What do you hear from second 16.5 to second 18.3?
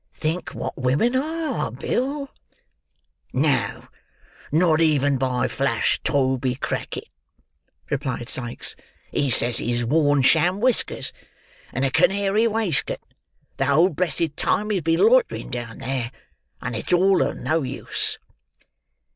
and it's all of no use."